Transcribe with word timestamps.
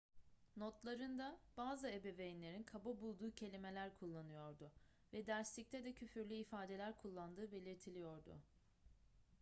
notlarında 0.57 1.39
bazı 1.57 1.89
ebeveynlerin 1.89 2.63
kaba 2.63 3.01
bulduğu 3.01 3.35
kelimeler 3.35 3.95
kullanıyordu 3.97 4.71
ve 5.13 5.25
derslikte 5.27 5.83
de 5.83 5.93
küfürlü 5.93 6.33
ifadeler 6.33 6.97
kullandığı 6.97 7.51
belirtiliyordu 7.51 8.41